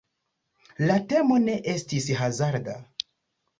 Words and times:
La 0.91 0.95
temo 1.11 1.37
ne 1.45 1.59
estis 1.75 2.09
hazarda. 2.25 2.79